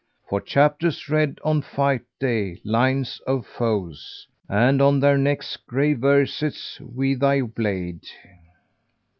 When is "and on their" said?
4.49-5.15